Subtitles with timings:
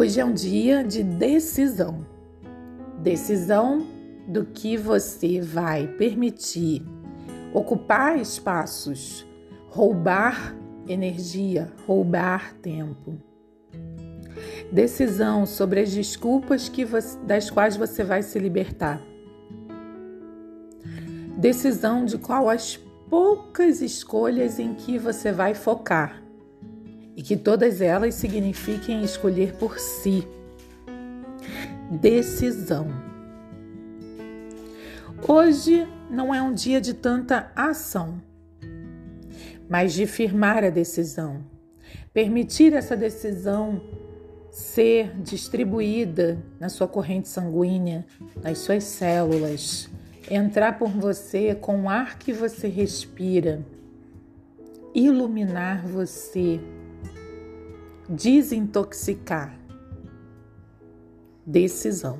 [0.00, 2.06] Hoje é um dia de decisão.
[3.00, 3.84] Decisão
[4.28, 6.86] do que você vai permitir
[7.52, 9.26] ocupar espaços,
[9.66, 10.54] roubar
[10.86, 13.20] energia, roubar tempo.
[14.70, 19.02] Decisão sobre as desculpas que você, das quais você vai se libertar.
[21.36, 22.76] Decisão de qual as
[23.10, 26.27] poucas escolhas em que você vai focar
[27.18, 30.24] e que todas elas signifiquem escolher por si.
[31.90, 32.86] Decisão.
[35.26, 38.22] Hoje não é um dia de tanta ação,
[39.68, 41.44] mas de firmar a decisão,
[42.14, 43.82] permitir essa decisão
[44.52, 48.06] ser distribuída na sua corrente sanguínea,
[48.40, 49.90] nas suas células,
[50.30, 53.66] entrar por você com o ar que você respira,
[54.94, 56.60] iluminar você,
[58.08, 59.58] desintoxicar.
[61.46, 62.18] Decisão.